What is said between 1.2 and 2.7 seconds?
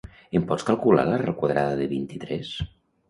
quadrada de vint-i-tres?